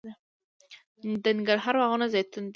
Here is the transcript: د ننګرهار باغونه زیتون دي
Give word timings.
د 1.23 1.25
ننګرهار 1.37 1.75
باغونه 1.79 2.05
زیتون 2.13 2.43
دي 2.45 2.49